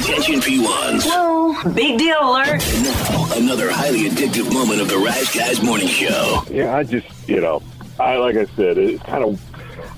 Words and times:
Attention 0.00 0.40
P1s. 0.40 1.04
Whoa, 1.06 1.72
big 1.72 1.98
deal 1.98 2.16
alert. 2.20 2.60
Now, 2.82 3.28
another 3.36 3.70
highly 3.70 4.08
addictive 4.10 4.52
moment 4.52 4.80
of 4.80 4.88
the 4.88 4.98
Rise 4.98 5.32
Guys 5.34 5.62
Morning 5.62 5.86
Show. 5.86 6.42
Yeah, 6.50 6.76
I 6.76 6.82
just, 6.82 7.06
you 7.28 7.40
know, 7.40 7.62
I 8.00 8.16
like 8.16 8.36
I 8.36 8.44
said, 8.56 8.76
it's 8.76 9.02
kind 9.04 9.22
of, 9.24 9.40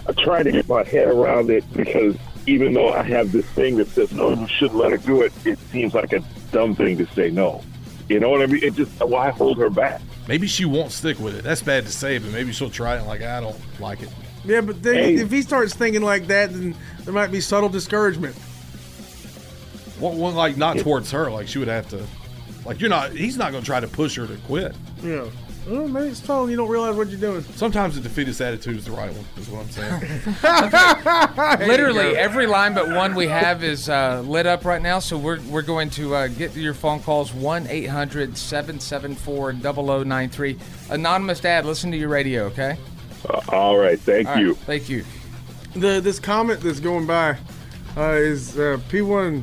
I 0.08 0.12
try 0.12 0.42
to 0.42 0.52
get 0.52 0.68
my 0.68 0.84
head 0.84 1.08
around 1.08 1.50
it 1.50 1.64
because 1.72 2.16
even 2.46 2.74
though 2.74 2.92
I 2.92 3.02
have 3.04 3.32
this 3.32 3.46
thing 3.46 3.76
that 3.78 3.88
says, 3.88 4.12
no, 4.12 4.30
you 4.34 4.46
shouldn't 4.46 4.78
let 4.78 4.90
her 4.92 4.98
do 4.98 5.22
it, 5.22 5.32
it 5.46 5.58
seems 5.70 5.94
like 5.94 6.12
a 6.12 6.20
dumb 6.52 6.74
thing 6.76 6.98
to 6.98 7.06
say 7.14 7.30
no. 7.30 7.62
You 8.08 8.20
know 8.20 8.28
what 8.30 8.42
I 8.42 8.46
mean? 8.46 8.62
It 8.62 8.74
just, 8.74 8.92
why 9.02 9.30
hold 9.30 9.58
her 9.58 9.70
back? 9.70 10.00
Maybe 10.28 10.46
she 10.46 10.64
won't 10.66 10.92
stick 10.92 11.18
with 11.18 11.34
it. 11.36 11.42
That's 11.42 11.62
bad 11.62 11.86
to 11.86 11.92
say, 11.92 12.18
but 12.18 12.30
maybe 12.32 12.52
she'll 12.52 12.70
try 12.70 12.98
it. 12.98 13.06
Like 13.06 13.22
I 13.22 13.40
don't 13.40 13.56
like 13.80 14.02
it. 14.02 14.10
Yeah, 14.44 14.60
but 14.60 14.80
then 14.82 14.94
Hey. 14.94 15.14
if 15.16 15.30
he 15.32 15.42
starts 15.42 15.74
thinking 15.74 16.02
like 16.02 16.26
that, 16.28 16.52
then 16.52 16.76
there 17.04 17.12
might 17.14 17.32
be 17.32 17.40
subtle 17.40 17.68
discouragement. 17.68 18.36
One, 19.98 20.18
one 20.18 20.34
like 20.34 20.56
not 20.56 20.78
towards 20.78 21.10
her. 21.10 21.30
Like 21.30 21.48
she 21.48 21.58
would 21.58 21.68
have 21.68 21.88
to. 21.90 22.04
Like 22.64 22.80
you're 22.80 22.90
not. 22.90 23.12
He's 23.12 23.36
not 23.36 23.52
going 23.52 23.62
to 23.62 23.66
try 23.66 23.80
to 23.80 23.88
push 23.88 24.16
her 24.16 24.26
to 24.26 24.36
quit. 24.46 24.74
Yeah. 25.02 25.26
Well, 25.68 25.88
maybe 25.88 26.08
it's 26.08 26.20
telling 26.20 26.48
you 26.50 26.56
don't 26.56 26.68
realize 26.68 26.94
what 26.94 27.08
you're 27.08 27.18
doing. 27.18 27.42
Sometimes 27.42 27.96
the 27.96 28.00
defeatist 28.00 28.40
attitude 28.40 28.76
is 28.76 28.84
the 28.84 28.92
right 28.92 29.12
one. 29.12 29.24
Is 29.36 29.50
what 29.50 29.62
I'm 29.62 29.70
saying. 29.70 31.68
Literally 31.68 32.16
every 32.16 32.46
line 32.46 32.72
but 32.72 32.88
one 32.88 33.16
we 33.16 33.26
have 33.26 33.64
is 33.64 33.88
uh, 33.88 34.20
lit 34.24 34.46
up 34.46 34.64
right 34.64 34.80
now. 34.80 35.00
So 35.00 35.18
we're, 35.18 35.40
we're 35.48 35.62
going 35.62 35.90
to 35.90 36.14
uh, 36.14 36.28
get 36.28 36.52
to 36.52 36.60
your 36.60 36.74
phone 36.74 37.00
calls 37.00 37.34
1 37.34 37.66
800 37.66 38.38
774 38.38 39.54
0093. 39.54 40.56
Anonymous 40.90 41.40
dad, 41.40 41.66
listen 41.66 41.90
to 41.90 41.96
your 41.96 42.10
radio, 42.10 42.44
okay? 42.44 42.78
Uh, 43.28 43.40
all 43.48 43.76
right, 43.76 43.98
thank 43.98 44.28
All 44.28 44.34
right, 44.34 44.42
you. 44.42 44.54
Thank 44.54 44.88
you. 44.88 45.04
The 45.74 46.00
this 46.00 46.20
comment 46.20 46.60
that's 46.60 46.80
going 46.80 47.06
by 47.06 47.38
uh, 47.96 48.12
is 48.12 48.56
uh, 48.56 48.78
P1 48.88 49.42